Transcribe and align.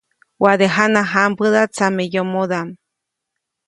Waʼade 0.43 0.65
jana 0.75 1.01
jãmbäda 1.11 1.61
tsameyomodaʼm. 1.75 2.69